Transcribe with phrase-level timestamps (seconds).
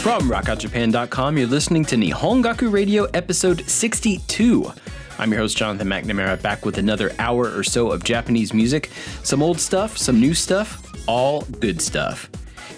[0.00, 4.70] From rockoutjapan.com, you're listening to Nihongaku Radio episode 62.
[5.18, 8.90] I'm your host, Jonathan McNamara, back with another hour or so of Japanese music.
[9.22, 12.28] Some old stuff, some new stuff, all good stuff.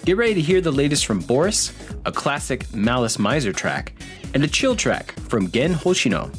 [0.05, 1.71] Get ready to hear the latest from Boris,
[2.05, 3.93] a classic Malice Mizer track,
[4.33, 6.29] and a chill track from Gen Hoshino.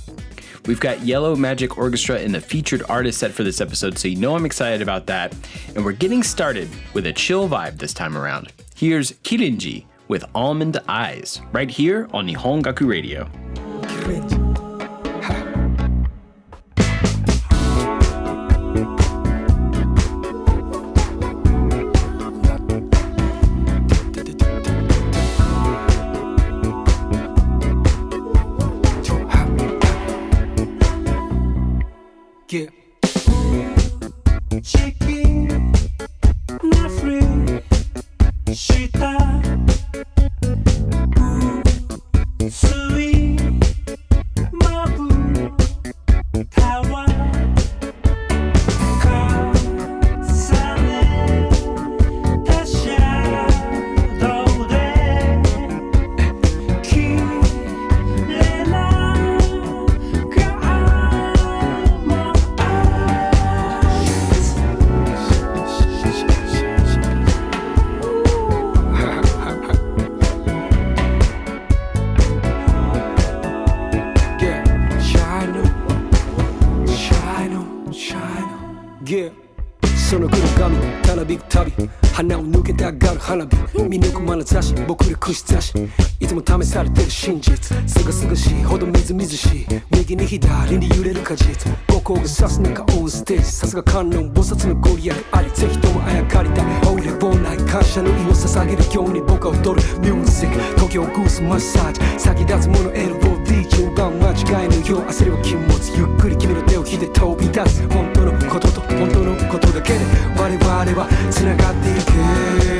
[0.66, 4.16] We've got Yellow Magic Orchestra in the featured artist set for this episode, so you
[4.16, 5.34] know I'm excited about that.
[5.74, 8.52] And we're getting started with a chill vibe this time around.
[8.76, 14.43] Here's Kirinji with Almond Eyes, right here on Nihongaku Radio.
[83.24, 83.82] 花火。
[83.88, 84.74] 見抜く眼差し。
[84.86, 85.72] 僕ら串刺し。
[86.20, 87.74] いつも試されてる真実。
[87.88, 89.66] すがすがしいほどみずみずしい。
[89.90, 91.72] 右に左に揺れる果実。
[91.88, 93.44] 五光が指す中オンステージ。
[93.44, 95.50] さすが観音菩薩のご利益あり。
[95.52, 96.66] ぜひともあやかりたい。
[96.92, 99.82] 俺本来感謝の意を捧げるように僕は踊る。
[100.00, 100.58] ミュージック。
[100.74, 102.00] 東京グースマッサージ。
[102.20, 105.96] 先立つもの LOD 順番間違いのよう焦りは禁物。
[105.96, 107.88] ゆっくり君の手を引いて飛び出す。
[107.88, 110.00] 本当のことと本当のことだけで。
[110.36, 112.73] 我々は繋がっていく。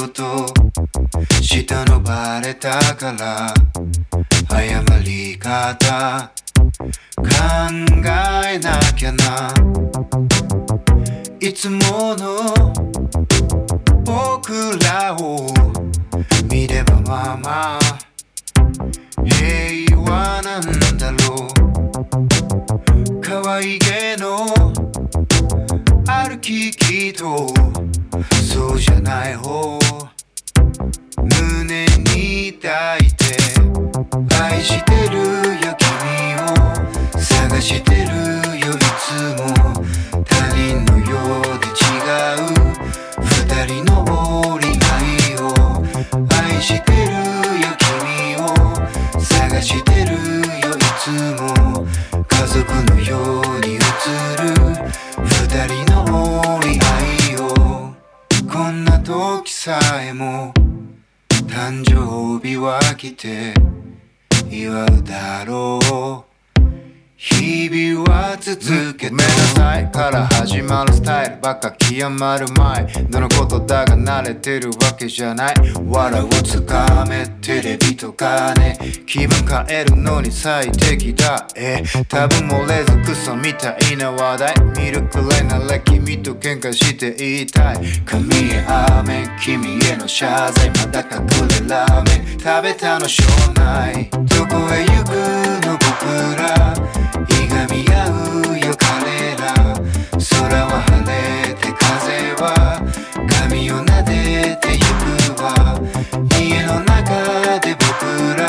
[0.00, 0.46] 事。
[1.42, 3.52] したのバレたから
[4.48, 6.32] 謝り方。
[7.16, 7.26] 考
[8.48, 9.52] えなきゃな。
[11.40, 12.54] いつもの
[14.04, 15.46] 僕らを
[16.50, 17.80] 見ればまあまあ
[19.24, 20.62] 平和なん
[20.96, 21.48] だろ
[23.08, 23.20] う。
[23.20, 24.79] 可愛げの
[26.12, 27.46] 歩ききと
[28.42, 29.78] そうじゃない方。
[31.16, 33.36] 胸に抱いて
[34.42, 35.18] 愛してる
[35.64, 36.48] よ君を。
[37.16, 38.08] 探してる
[38.58, 39.79] よいつも。
[63.20, 63.52] て
[64.50, 65.78] 祝うだろ
[66.26, 66.30] う。
[67.16, 69.14] 日々は続けて
[70.00, 72.86] から始まるスタイルばっか極まる前。
[73.10, 75.54] どのことだが慣れてるわけじゃない。
[75.86, 78.78] 笑うつかめテレビとかね。
[79.04, 81.46] 気分変えるのに最適だ。
[81.54, 84.54] え多分漏れずクソみたいな話題。
[84.78, 87.76] 見るくらいなら君と喧嘩して言いたい。
[88.06, 88.24] 髪
[88.54, 88.64] へ
[89.02, 90.70] 雨君への謝罪。
[90.70, 91.26] まだ隠
[91.66, 92.38] れラーメン。
[92.38, 94.08] 食べたのしょうない。
[94.08, 96.89] どこへ行くの僕ら。
[100.20, 102.44] 空は晴れて風は
[103.26, 104.80] 髪を撫でてゆ
[105.32, 105.80] くわ
[106.38, 107.88] 家の中で僕
[108.36, 108.42] ら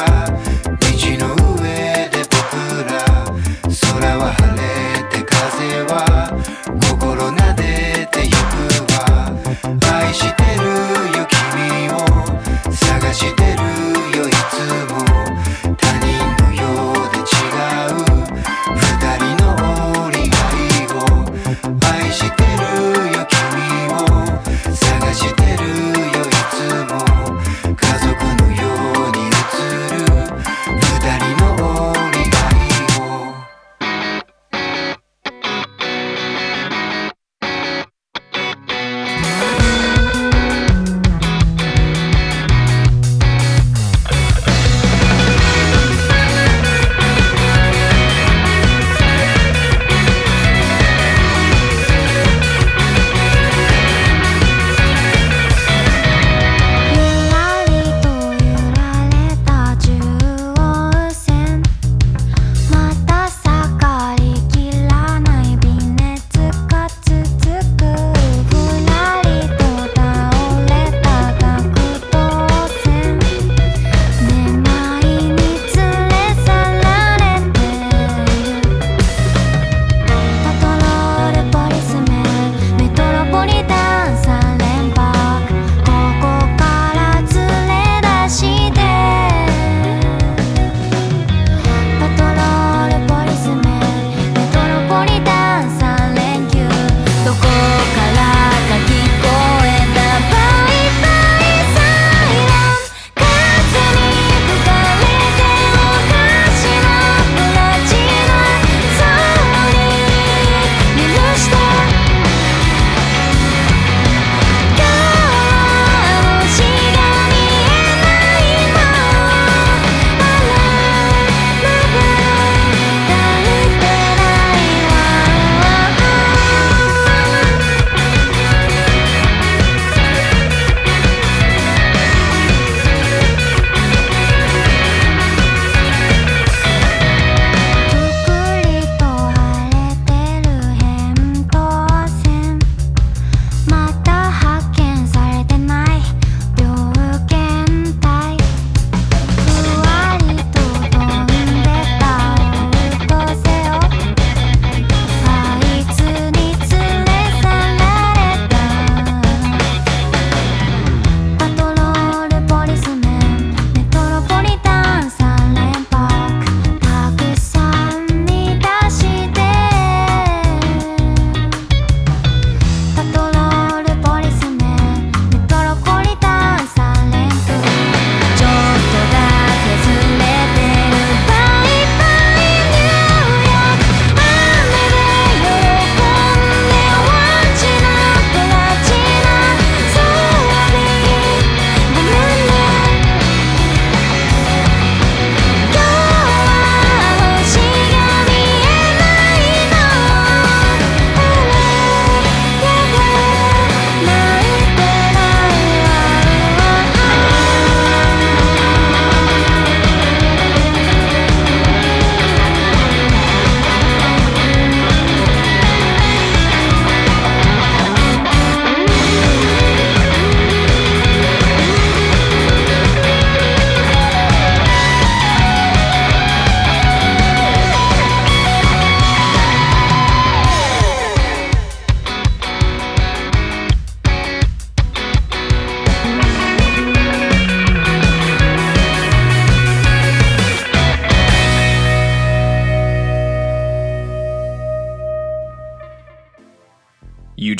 [0.68, 0.83] 道
[1.18, 1.63] の上
[2.12, 2.44] で僕
[2.91, 2.91] ら
[3.69, 4.62] 空は晴れ
[5.12, 5.95] て風は
[6.89, 9.31] 心撫でてゆくわ
[9.94, 10.68] 愛してる
[11.18, 11.95] よ君を
[12.73, 13.70] 探してる。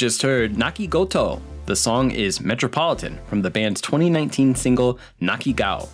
[0.01, 1.39] Just heard Nakigoto.
[1.67, 5.88] The song is Metropolitan from the band's 2019 single Nakigao.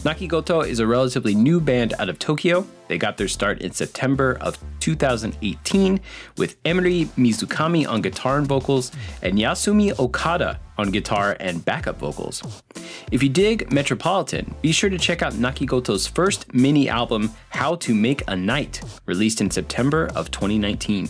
[0.00, 2.66] Nakigoto is a relatively new band out of Tokyo.
[2.88, 6.00] They got their start in September of 2018
[6.36, 12.62] with Emiri Mizukami on guitar and vocals and Yasumi Okada on guitar and backup vocals.
[13.10, 17.94] If you dig Metropolitan, be sure to check out Nakigoto's first mini album, How to
[17.94, 21.08] Make a Night, released in September of 2019.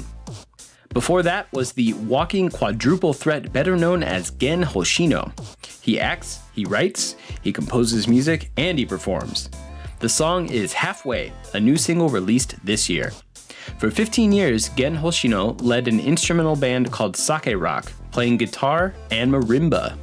[0.96, 5.30] Before that was the walking quadruple threat better known as Gen Hoshino.
[5.82, 9.50] He acts, he writes, he composes music, and he performs.
[9.98, 13.12] The song is Halfway, a new single released this year.
[13.76, 19.30] For 15 years, Gen Hoshino led an instrumental band called Sake Rock, playing guitar and
[19.30, 19.98] marimba.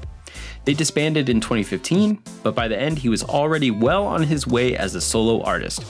[0.63, 4.77] They disbanded in 2015, but by the end, he was already well on his way
[4.77, 5.83] as a solo artist.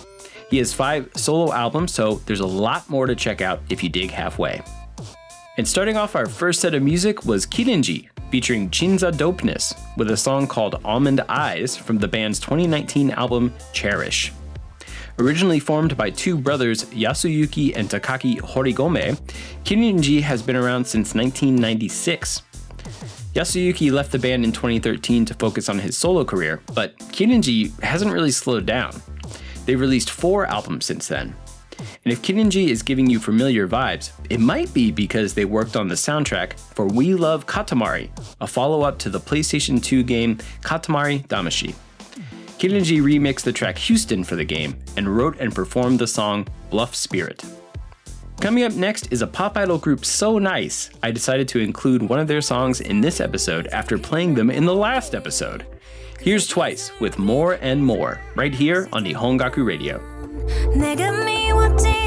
[0.50, 3.89] He has five solo albums, so there's a lot more to check out if you
[3.89, 4.62] dig halfway.
[5.55, 10.17] And starting off our first set of music was Kirinji, featuring Chinza Dopeness, with a
[10.17, 14.31] song called Almond Eyes from the band's 2019 album Cherish.
[15.19, 19.15] Originally formed by two brothers, Yasuyuki and Takaki Horigome,
[19.63, 22.41] Kirinji has been around since 1996.
[23.36, 28.12] Yasuyuki left the band in 2013 to focus on his solo career, but Kirinji hasn't
[28.12, 29.00] really slowed down.
[29.67, 31.36] They've released four albums since then,
[32.05, 35.88] and if Kirinji is giving you familiar vibes, it might be because they worked on
[35.88, 38.10] the soundtrack for We Love Katamari,
[38.41, 41.75] a follow up to the PlayStation 2 game Katamari Damacy.
[42.60, 46.93] Kirinji remixed the track Houston for the game and wrote and performed the song Bluff
[46.93, 47.43] Spirit.
[48.41, 52.19] Coming up next is a pop idol group so nice, I decided to include one
[52.19, 55.65] of their songs in this episode after playing them in the last episode.
[56.19, 59.13] Here's Twice with More and More, right here on the
[59.63, 60.12] Radio.
[60.75, 62.02] 내가 미워지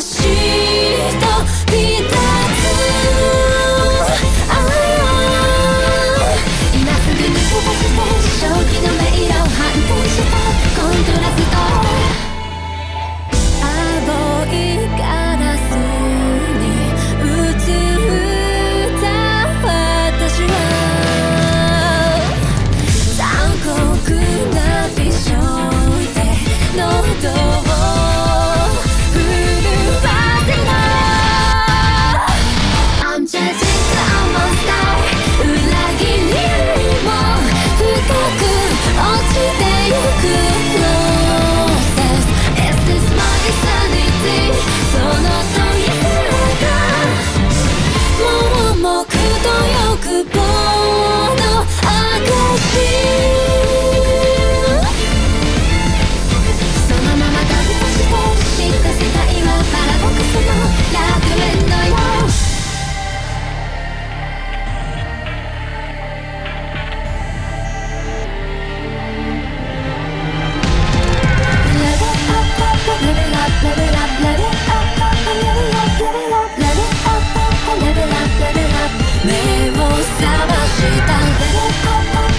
[0.00, 0.87] the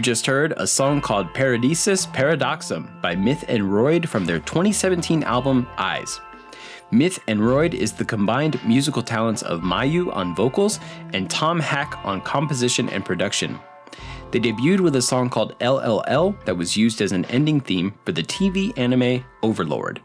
[0.00, 5.22] You just heard a song called Paradisus Paradoxum by Myth and Roid from their 2017
[5.24, 6.22] album Eyes.
[6.90, 10.80] Myth and Roid is the combined musical talents of Mayu on vocals
[11.12, 13.60] and Tom Hack on composition and production.
[14.30, 18.12] They debuted with a song called LLL that was used as an ending theme for
[18.12, 20.00] the TV anime Overlord.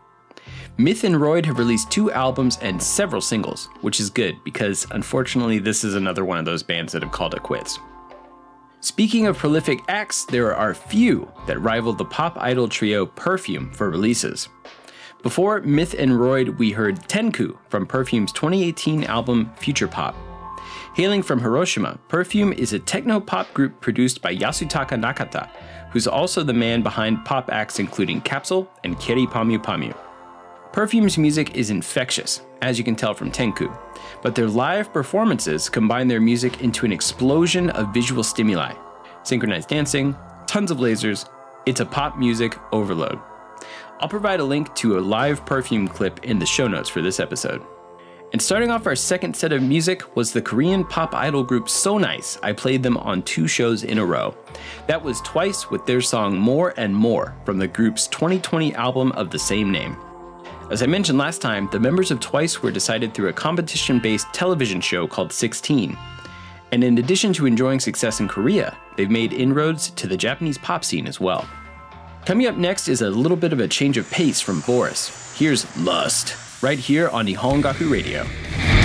[0.78, 5.60] Myth and Roid have released two albums and several singles, which is good because unfortunately
[5.60, 7.80] this is another one of those bands that have called it quits.
[8.86, 13.90] Speaking of prolific acts, there are few that rival the pop idol trio Perfume for
[13.90, 14.48] releases.
[15.24, 20.16] Before Myth and Roid, we heard Tenku from Perfume's 2018 album Future Pop.
[20.94, 25.50] Hailing from Hiroshima, Perfume is a techno pop group produced by Yasutaka Nakata,
[25.90, 29.98] who's also the man behind pop acts including Capsule and Kyary Pamyu Pamyu.
[30.76, 33.74] Perfume's music is infectious, as you can tell from Tenku,
[34.22, 38.74] but their live performances combine their music into an explosion of visual stimuli.
[39.24, 40.14] Synchronized dancing,
[40.48, 41.30] tons of lasers,
[41.66, 43.18] it's a pop music overload.
[44.02, 47.22] I'll provide a link to a live Perfume clip in the show notes for this
[47.22, 47.66] episode.
[48.34, 51.98] And starting off our second set of music was the Korean pop idol group So
[51.98, 52.38] Nice.
[52.44, 54.36] I played them on two shows in a row.
[54.88, 59.30] That was twice with their song More and More from the group's 2020 album of
[59.30, 59.96] the same name.
[60.72, 64.26] As I mentioned last time, the members of Twice were decided through a competition based
[64.34, 65.96] television show called 16.
[66.72, 70.84] And in addition to enjoying success in Korea, they've made inroads to the Japanese pop
[70.84, 71.48] scene as well.
[72.26, 75.38] Coming up next is a little bit of a change of pace from Boris.
[75.38, 78.85] Here's Lust, right here on Nihongaku Radio.「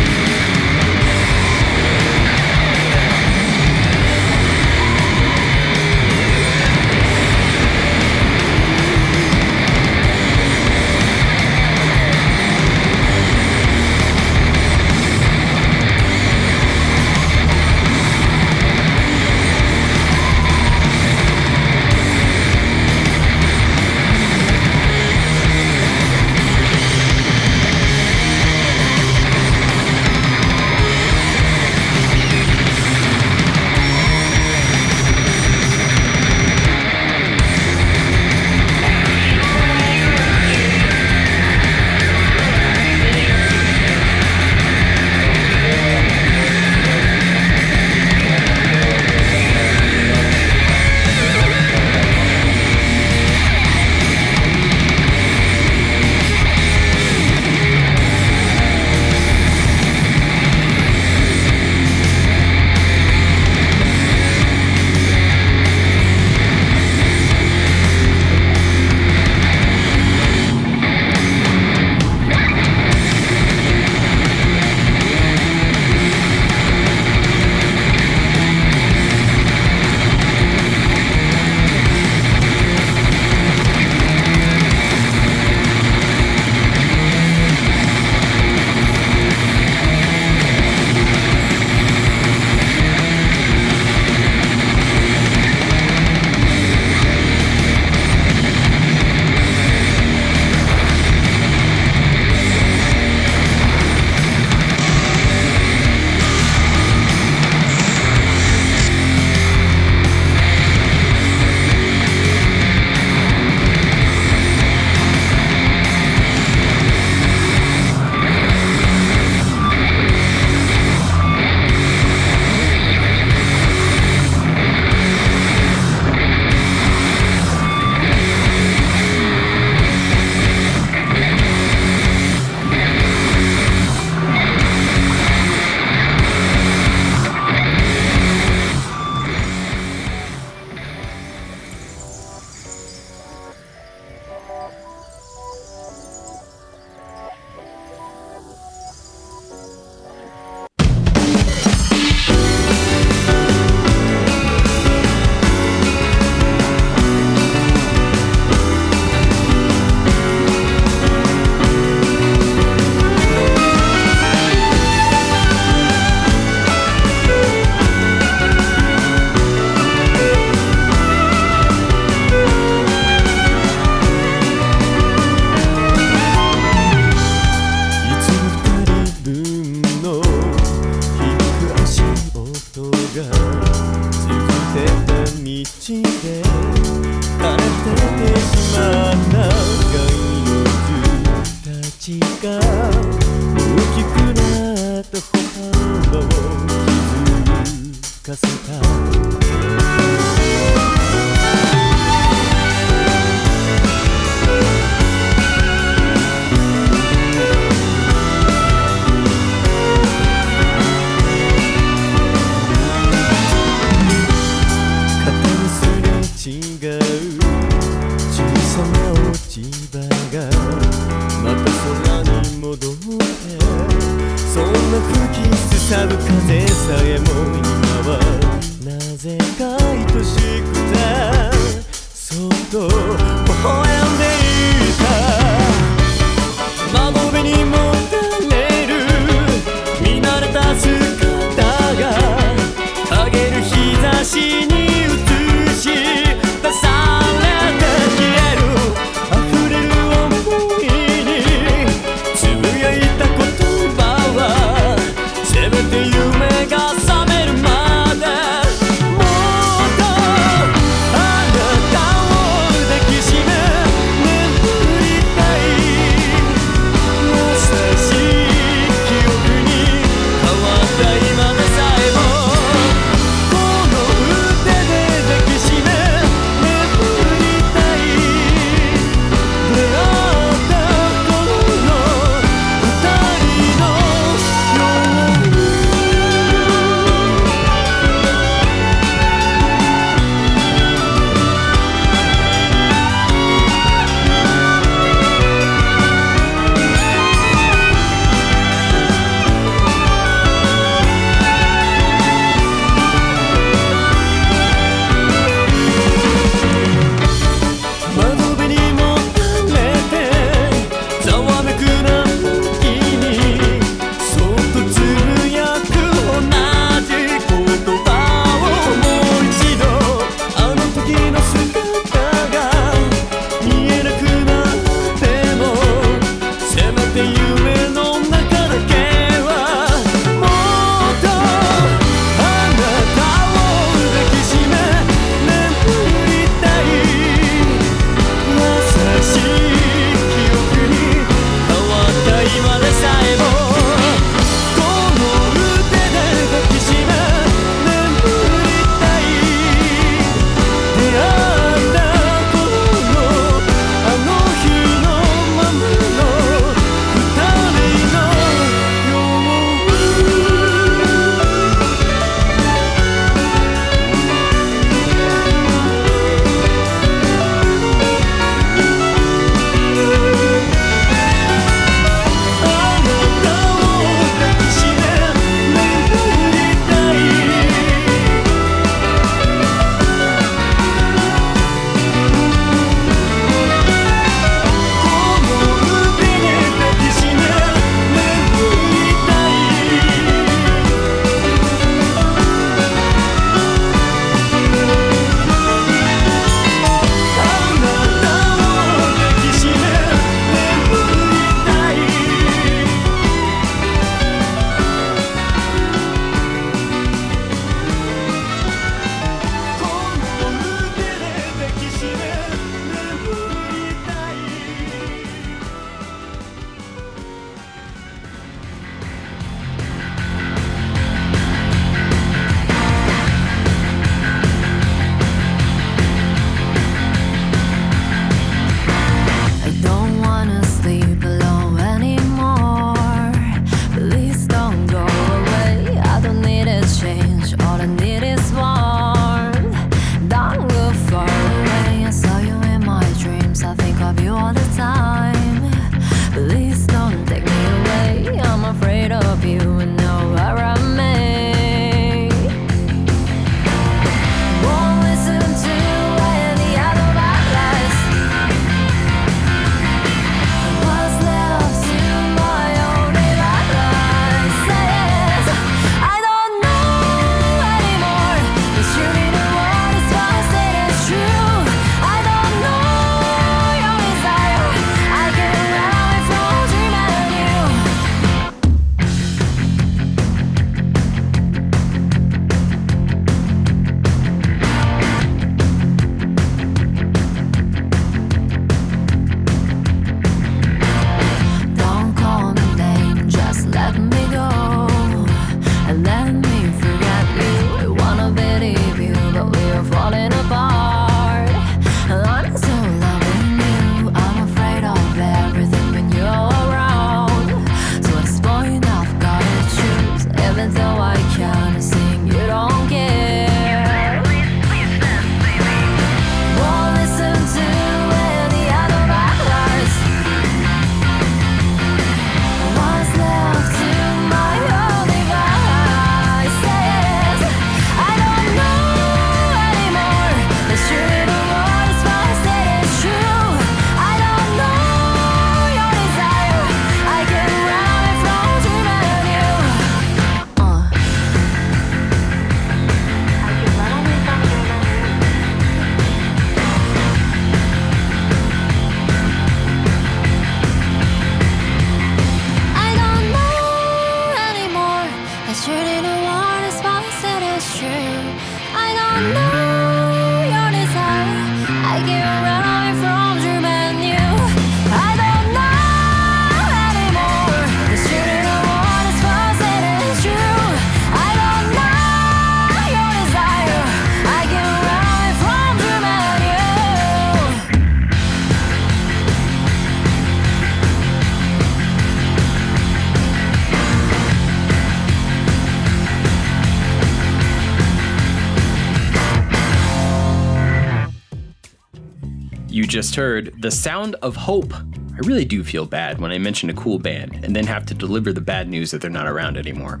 [592.84, 594.74] You just heard The Sound of Hope.
[594.74, 597.94] I really do feel bad when I mention a cool band and then have to
[597.94, 600.00] deliver the bad news that they're not around anymore.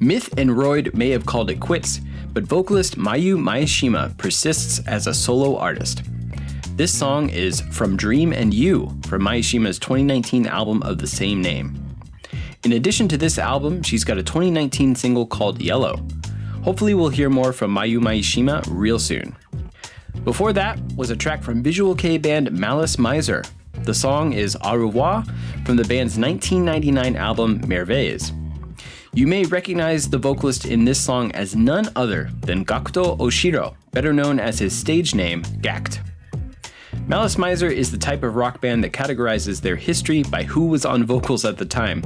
[0.00, 2.00] Myth and Roid may have called it quits,
[2.32, 6.02] but vocalist Mayu Maeshima persists as a solo artist.
[6.76, 11.78] This song is From Dream and You from Maeshima's 2019 album of the same name.
[12.64, 16.02] In addition to this album, she's got a 2019 single called Yellow.
[16.62, 19.36] Hopefully, we'll hear more from Mayu Maeshima real soon.
[20.24, 23.46] Before that was a track from Visual Kei band Malice Mizer.
[23.82, 25.22] The song is Au revoir
[25.66, 28.32] from the band's 1999 album Merveilles.
[29.12, 34.14] You may recognize the vocalist in this song as none other than Gakuto Oshiro, better
[34.14, 36.00] known as his stage name, Gackt.
[37.06, 40.86] Malice Mizer is the type of rock band that categorizes their history by who was
[40.86, 42.00] on vocals at the time.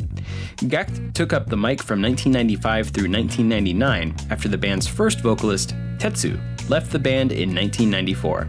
[0.56, 6.40] Gackt took up the mic from 1995 through 1999 after the band's first vocalist, Tetsu,
[6.68, 8.46] left the band in 1994.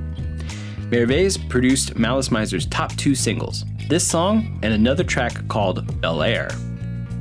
[0.92, 6.50] Merveilles produced Malice Mizer's top two singles, this song and another track called Bel Air.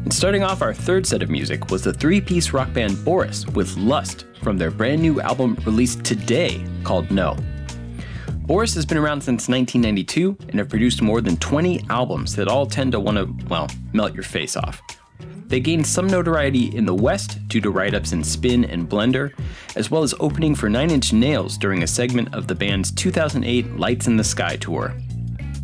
[0.05, 3.47] And starting off our third set of music was the three piece rock band Boris
[3.47, 7.37] with Lust from their brand new album released today called No.
[8.47, 12.65] Boris has been around since 1992 and have produced more than 20 albums that all
[12.65, 14.81] tend to want to, well, melt your face off.
[15.49, 19.33] They gained some notoriety in the West due to write ups in Spin and Blender,
[19.77, 23.77] as well as opening for Nine Inch Nails during a segment of the band's 2008
[23.77, 24.95] Lights in the Sky tour.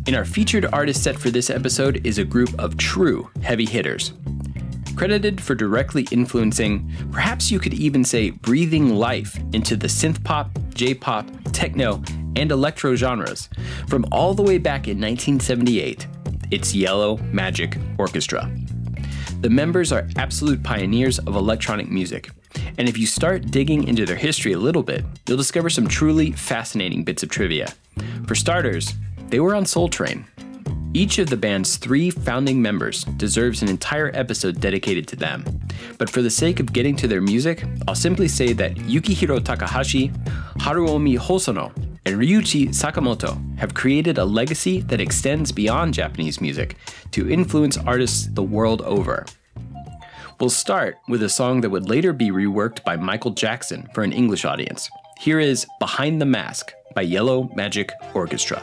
[0.07, 4.13] In our featured artist set for this episode is a group of true heavy hitters.
[4.95, 10.49] Credited for directly influencing, perhaps you could even say breathing life into the synth pop,
[10.73, 12.01] J pop, techno,
[12.35, 13.49] and electro genres
[13.87, 16.07] from all the way back in 1978.
[16.51, 18.49] It's Yellow Magic Orchestra.
[19.41, 22.29] The members are absolute pioneers of electronic music,
[22.77, 26.31] and if you start digging into their history a little bit, you'll discover some truly
[26.31, 27.73] fascinating bits of trivia.
[28.27, 28.93] For starters,
[29.29, 30.25] they were on Soul Train.
[30.93, 35.43] Each of the band's three founding members deserves an entire episode dedicated to them.
[35.97, 40.09] But for the sake of getting to their music, I'll simply say that Yukihiro Takahashi,
[40.57, 41.71] Haruomi Hosono,
[42.05, 46.77] and Ryuichi Sakamoto have created a legacy that extends beyond Japanese music
[47.11, 49.25] to influence artists the world over.
[50.39, 54.13] We'll start with a song that would later be reworked by Michael Jackson for an
[54.13, 54.89] English audience.
[55.19, 58.61] Here is Behind the Mask by Yellow Magic Orchestra.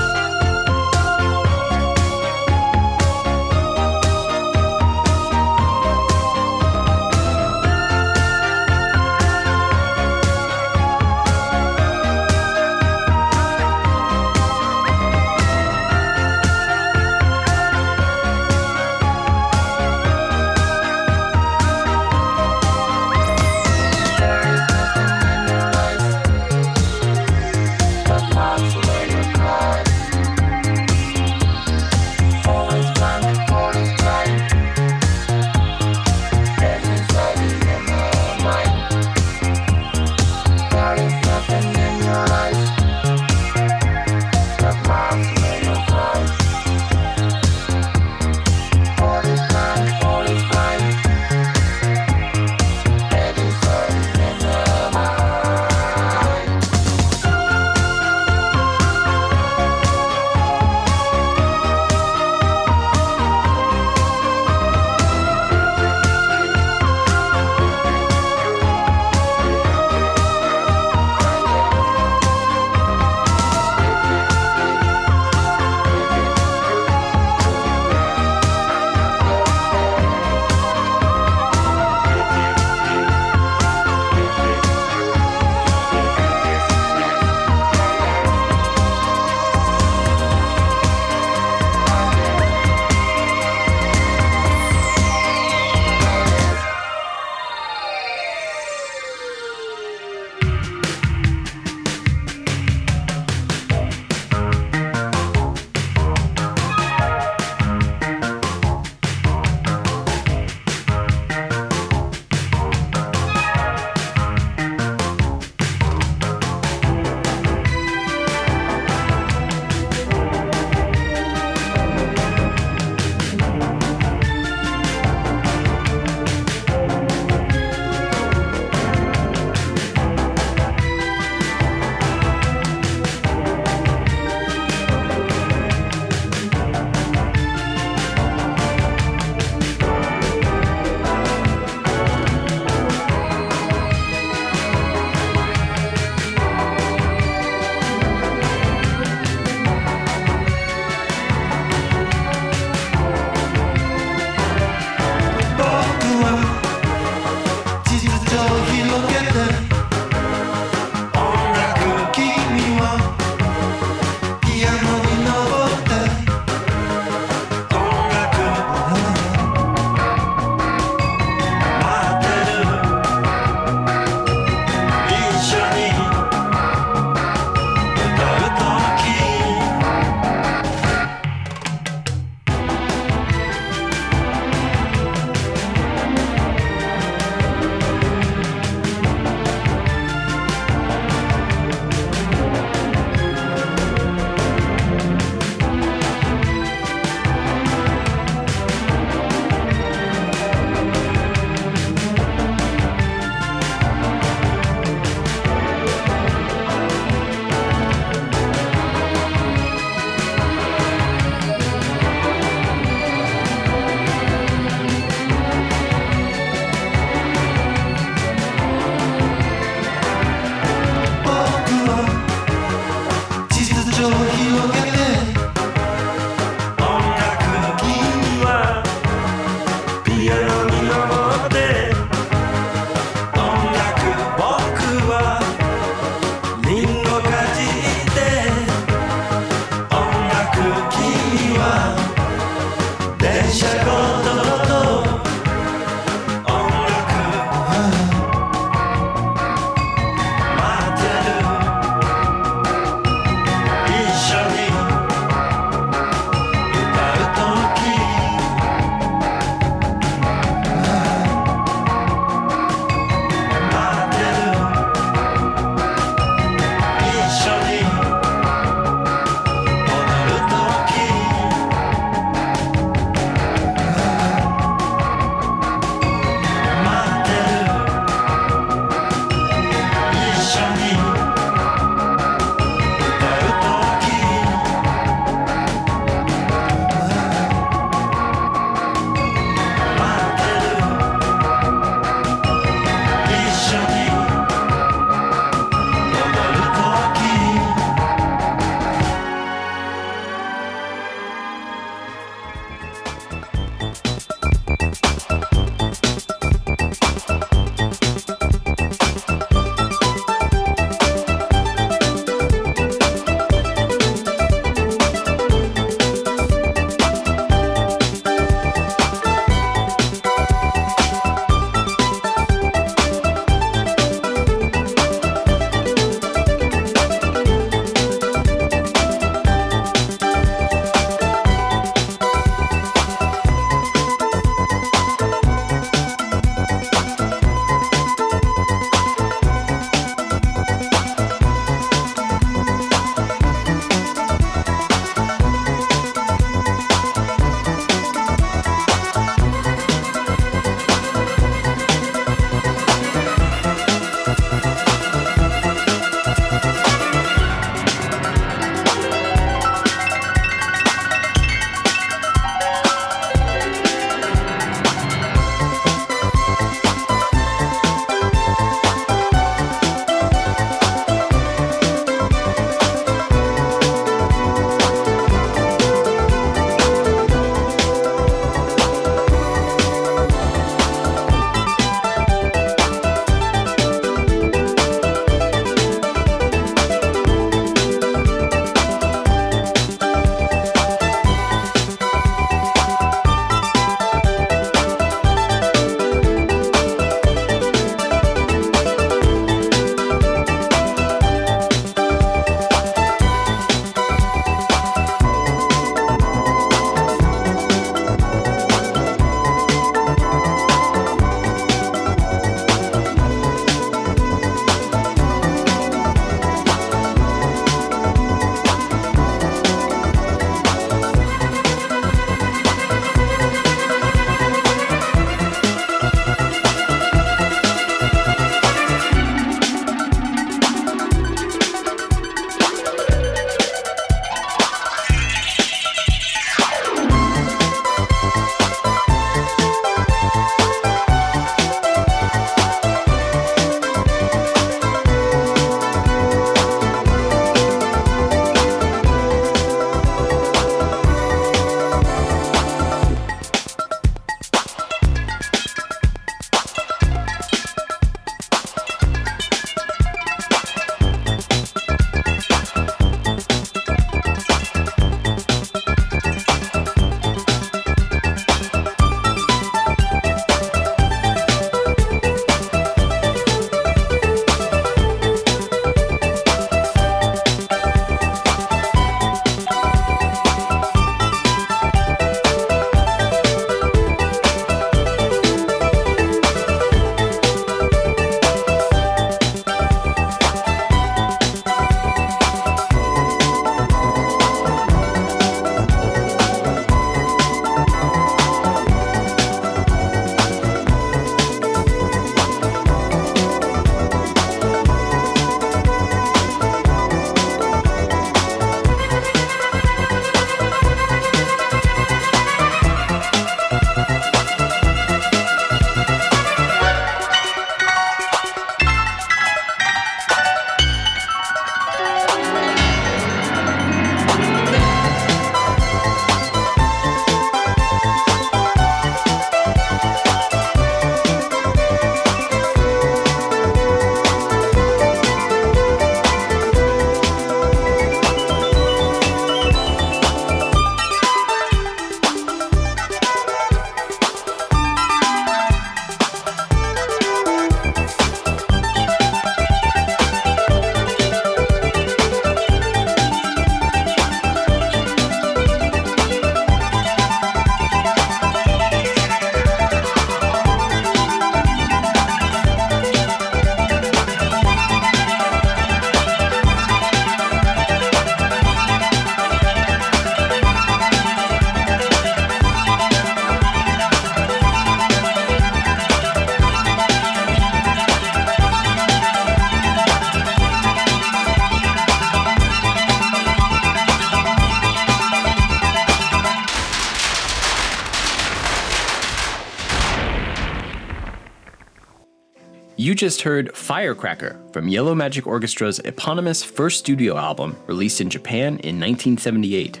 [593.00, 598.80] You just heard Firecracker from Yellow Magic Orchestra's eponymous first studio album released in Japan
[598.80, 600.00] in 1978.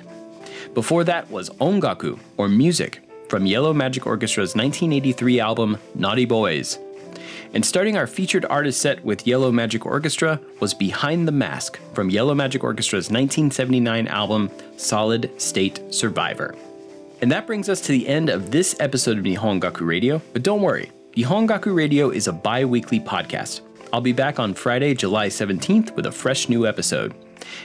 [0.74, 6.80] Before that was Ongaku, or Music, from Yellow Magic Orchestra's 1983 album Naughty Boys.
[7.54, 12.10] And starting our featured artist set with Yellow Magic Orchestra was Behind the Mask from
[12.10, 16.56] Yellow Magic Orchestra's 1979 album Solid State Survivor.
[17.22, 20.42] And that brings us to the end of this episode of Nihon Gaku Radio, but
[20.42, 23.62] don't worry, Nihon Gaku Radio is a bi weekly podcast.
[23.92, 27.12] I'll be back on Friday, July 17th with a fresh new episode.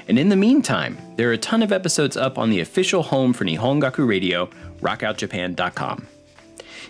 [0.07, 3.31] And in the meantime, there are a ton of episodes up on the official home
[3.31, 4.47] for Nihon Gaku Radio,
[4.81, 6.07] rockoutjapan.com.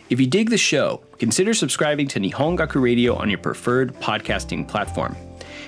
[0.09, 4.65] If you dig the show, consider subscribing to Nihon Gaku Radio on your preferred podcasting
[4.65, 5.17] platform.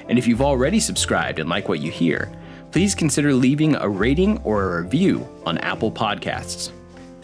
[0.08, 2.32] And if you've already subscribed and like what you hear,
[2.72, 6.72] please consider leaving a rating or a review on Apple Podcasts.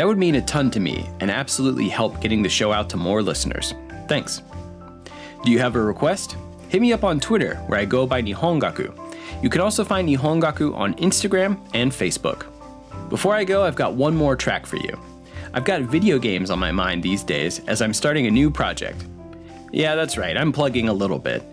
[0.01, 2.97] That would mean a ton to me and absolutely help getting the show out to
[2.97, 3.75] more listeners.
[4.07, 4.41] Thanks.
[5.43, 6.37] Do you have a request?
[6.69, 8.97] Hit me up on Twitter, where I go by Nihongaku.
[9.43, 12.47] You can also find Nihongaku on Instagram and Facebook.
[13.09, 14.99] Before I go, I've got one more track for you.
[15.53, 19.05] I've got video games on my mind these days as I'm starting a new project.
[19.71, 21.43] Yeah, that's right, I'm plugging a little bit.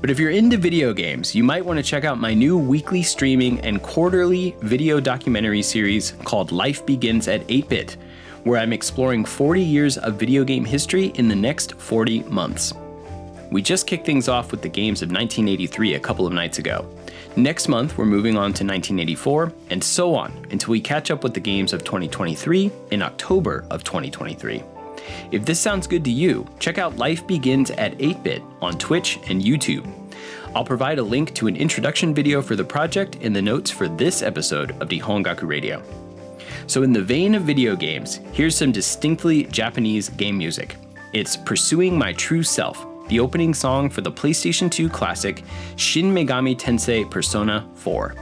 [0.00, 3.02] But if you're into video games, you might want to check out my new weekly
[3.02, 7.96] streaming and quarterly video documentary series called Life Begins at 8 Bit,
[8.44, 12.74] where I'm exploring 40 years of video game history in the next 40 months.
[13.50, 16.86] We just kicked things off with the games of 1983 a couple of nights ago.
[17.36, 21.32] Next month, we're moving on to 1984, and so on until we catch up with
[21.32, 24.62] the games of 2023 in October of 2023.
[25.30, 29.18] If this sounds good to you, check out Life Begins at 8 Bit on Twitch
[29.28, 29.86] and YouTube.
[30.54, 33.88] I'll provide a link to an introduction video for the project in the notes for
[33.88, 35.82] this episode of Nihongaku Radio.
[36.66, 40.76] So, in the vein of video games, here's some distinctly Japanese game music.
[41.12, 45.44] It's Pursuing My True Self, the opening song for the PlayStation 2 classic
[45.76, 48.14] Shin Megami Tensei Persona 4.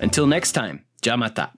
[0.00, 1.50] Until next time, jamata.